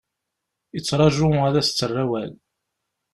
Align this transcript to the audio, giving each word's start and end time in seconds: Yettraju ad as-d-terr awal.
Yettraju 0.73 1.27
ad 1.47 1.55
as-d-terr 1.61 1.95
awal. 2.03 2.31